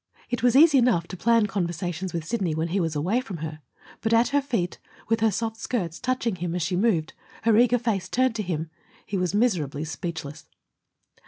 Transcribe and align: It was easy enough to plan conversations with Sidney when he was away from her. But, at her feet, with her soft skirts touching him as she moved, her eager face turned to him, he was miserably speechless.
It 0.31 0.41
was 0.41 0.55
easy 0.55 0.79
enough 0.79 1.05
to 1.09 1.15
plan 1.15 1.45
conversations 1.45 2.11
with 2.11 2.25
Sidney 2.25 2.55
when 2.55 2.69
he 2.69 2.79
was 2.79 2.95
away 2.95 3.21
from 3.21 3.37
her. 3.37 3.59
But, 4.01 4.13
at 4.13 4.29
her 4.29 4.41
feet, 4.41 4.79
with 5.09 5.19
her 5.19 5.29
soft 5.29 5.57
skirts 5.57 5.99
touching 5.99 6.37
him 6.37 6.55
as 6.55 6.63
she 6.63 6.75
moved, 6.75 7.13
her 7.43 7.55
eager 7.55 7.77
face 7.77 8.09
turned 8.09 8.33
to 8.37 8.41
him, 8.41 8.71
he 9.05 9.15
was 9.17 9.35
miserably 9.35 9.85
speechless. 9.85 10.47